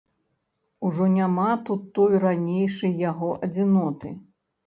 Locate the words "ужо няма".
0.87-1.49